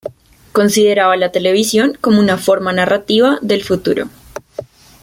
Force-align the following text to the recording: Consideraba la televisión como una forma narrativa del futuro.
Consideraba 0.51 1.15
la 1.15 1.31
televisión 1.31 1.95
como 2.01 2.19
una 2.19 2.35
forma 2.39 2.73
narrativa 2.73 3.37
del 3.43 3.63
futuro. 3.63 4.09